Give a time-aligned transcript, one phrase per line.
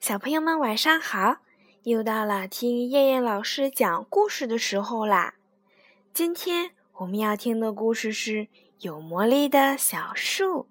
[0.00, 1.36] 小朋友们晚上好！
[1.84, 5.34] 又到了听燕燕老师讲故事的时候啦。
[6.12, 8.48] 今天我们要听的故事是
[8.80, 10.66] 有魔力的小树。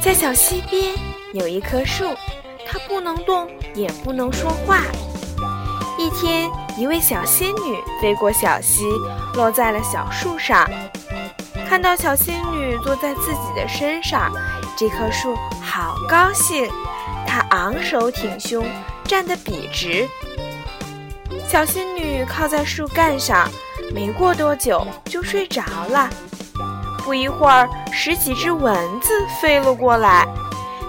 [0.00, 0.94] 在小溪边
[1.32, 2.04] 有一棵树，
[2.66, 4.82] 它不能动，也不能说话。
[5.98, 8.84] 一天，一位小仙女飞过小溪，
[9.34, 10.68] 落在了小树上。
[11.68, 14.32] 看到小仙女坐在自己的身上，
[14.76, 16.68] 这棵树好高兴，
[17.26, 18.66] 它昂首挺胸，
[19.04, 20.08] 站得笔直。
[21.48, 23.48] 小仙女靠在树干上，
[23.94, 26.10] 没过多久就睡着了。
[27.04, 30.26] 不一会儿，十几只蚊子飞了过来，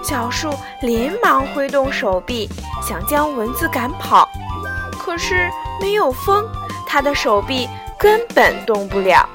[0.02, 2.48] 小树连忙挥动手臂，
[2.82, 4.28] 想将蚊子赶跑，
[4.98, 5.48] 可是
[5.80, 6.44] 没有风，
[6.86, 7.68] 它的手臂
[7.98, 9.28] 根本动不了。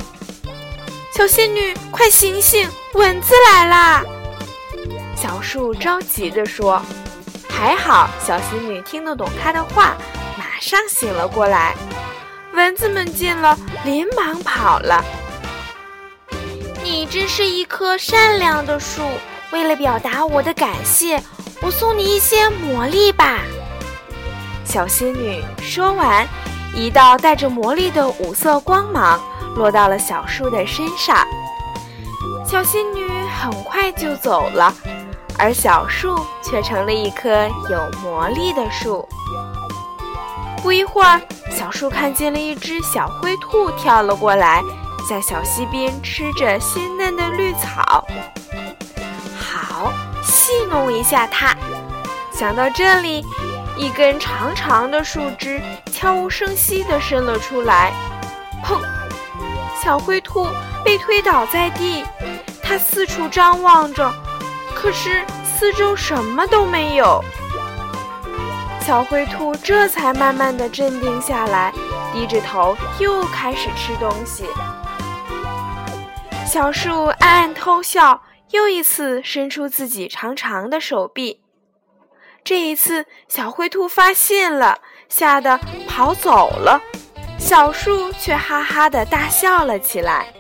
[1.16, 2.68] 小仙女，快醒醒！
[2.96, 4.04] 蚊子来啦！
[5.22, 6.82] 小树着急地说。
[7.48, 9.96] 还好，小仙女听得懂她的话，
[10.36, 11.76] 马上醒了过来。
[12.54, 13.56] 蚊子们见了，
[13.86, 15.06] 连忙跑了。
[16.84, 19.04] 你真是一棵善良的树，
[19.52, 21.22] 为了表达我的感谢，
[21.62, 23.42] 我送你一些魔力吧。
[24.66, 26.28] 小仙女说完，
[26.74, 29.22] 一道带着魔力的五色光芒。
[29.56, 31.28] 落到了小树的身上，
[32.48, 33.06] 小仙女
[33.40, 34.74] 很快就走了，
[35.42, 39.08] 而小树却成了一棵有魔力的树。
[40.62, 44.62] 不一会儿，小树看见了一只小灰兔跳了过来，
[45.10, 48.06] 在小溪边吃着鲜嫩的绿草。
[49.36, 49.92] 好，
[50.24, 51.58] 戏弄一下它。
[52.32, 53.26] 想到这里，
[53.76, 55.60] 一根长长的树枝
[55.92, 57.92] 悄无声息地伸了出来，
[58.64, 58.80] 砰！
[59.84, 60.48] 小灰兔
[60.86, 62.06] 被推倒在地，
[62.62, 64.14] 它四处张望着，
[64.82, 67.24] 可是四周什么都没有。
[68.82, 71.72] 小灰兔这才慢慢的镇定下来，
[72.12, 74.46] 低着头又开始吃东西。
[76.48, 81.42] 小树暗暗偷笑，又一次伸出自己长长的手臂。
[82.44, 86.82] 这一次，小灰兔发现了，吓得跑走了。
[87.38, 90.34] 小树却哈哈的大笑了起来。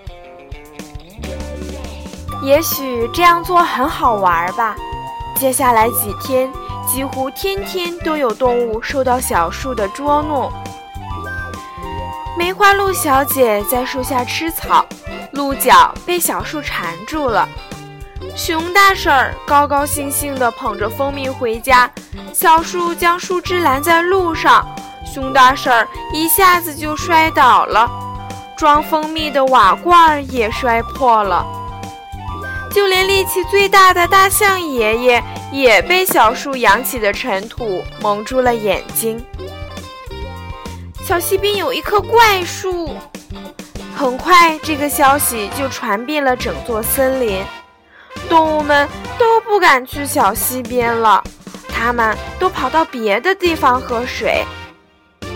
[2.41, 4.75] 也许这样做很好玩吧。
[5.35, 6.51] 接下来几天，
[6.87, 10.51] 几乎天天都有动物受到小树的捉弄。
[12.37, 14.85] 梅花鹿小姐在树下吃草，
[15.33, 17.47] 鹿角被小树缠住了。
[18.35, 21.89] 熊大婶儿高高兴兴地捧着蜂蜜回家，
[22.33, 24.65] 小树将树枝拦在路上。
[25.05, 27.89] 熊大婶儿一下子就摔倒了，
[28.55, 31.45] 装蜂蜜的瓦罐也摔破了，
[32.73, 39.23] 就连力气最大的大象爷爷也被小树扬起的尘土蒙住了眼睛。
[41.05, 42.95] 小溪边有一棵怪树，
[43.95, 47.43] 很快这个消息就传遍了整座森林，
[48.29, 48.87] 动物们
[49.19, 51.21] 都不敢去小溪边了，
[51.67, 54.45] 它们都跑到别的地方喝水。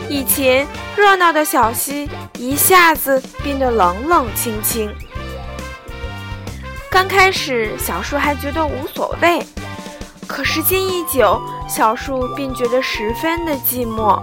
[0.08, 4.94] 以前热闹的小溪一下子变得冷冷清清。
[6.96, 9.46] 刚开始，小树还觉得无所谓，
[10.26, 14.18] 可时间一久，小树便觉得十分的寂寞。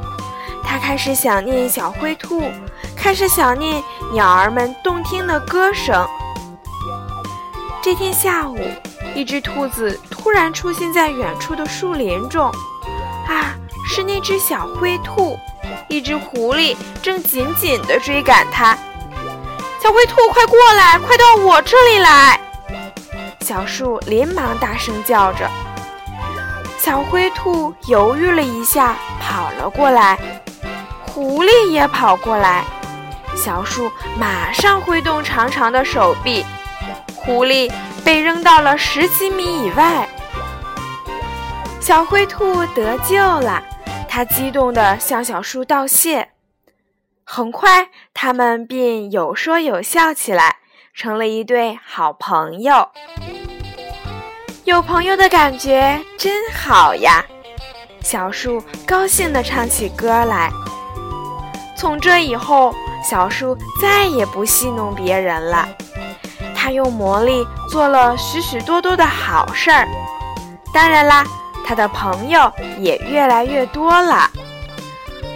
[0.65, 2.50] 它开始想念小灰兔，
[2.97, 6.09] 开始想念鸟儿们动听的歌声。
[7.83, 8.59] 这天下午，
[9.15, 12.47] 一只兔子突然出现在远处的树林中，
[13.28, 13.53] 啊，
[13.87, 15.39] 是那只小灰兔。
[15.89, 18.75] 一只狐狸正紧紧地追赶它，
[19.83, 22.41] 小灰兔，快过来，快到我这里来！
[23.53, 25.47] 小树连忙大声叫着。
[26.79, 30.19] 小灰兔犹豫了一下，跑了过来，
[31.03, 32.65] 狐狸也跑过来。
[33.37, 36.47] 小树马上挥动长长的手臂，
[37.15, 37.71] 狐狸
[38.03, 40.09] 被扔到了十几米以外，
[41.78, 43.63] 小灰兔得救了。
[44.09, 46.31] 它激动地向小树道谢，
[47.22, 50.57] 很快他们便有说有笑起来，
[50.95, 52.89] 成了一对好朋友。
[54.64, 57.24] 有朋友的感觉真好呀！
[58.00, 60.53] 小树高兴地唱起歌来。
[61.76, 62.72] 从这以后，
[63.04, 65.68] 小树再也不戏弄别人了。
[66.54, 69.88] 他用魔力做了许许多多的好事儿。
[70.72, 71.24] 当然啦。
[71.64, 74.28] 他的朋友也越来越多了，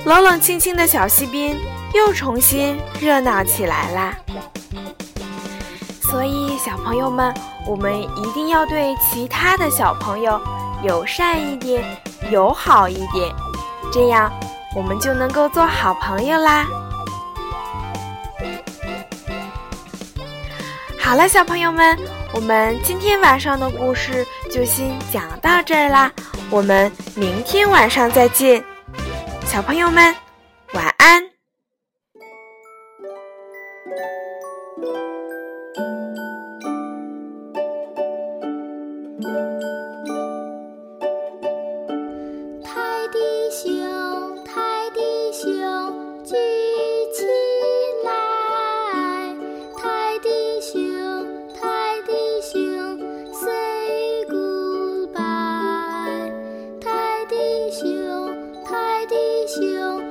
[0.04, 1.56] 冷冷清清的小溪边
[1.94, 4.16] 又重新热闹起来啦。
[6.02, 7.32] 所以，小朋友们，
[7.66, 10.40] 我们一定要对其他的小朋友
[10.82, 11.84] 友善一点，
[12.30, 13.34] 友好一点，
[13.92, 14.32] 这样
[14.74, 16.66] 我们就能够做好朋友啦。
[20.98, 21.98] 好了，小朋友们，
[22.34, 26.10] 我们今天晚上的故事就先讲到这儿啦。
[26.50, 28.62] 我们明天晚上再见，
[29.44, 30.14] 小朋友们，
[30.72, 31.22] 晚安。
[59.56, 60.05] 星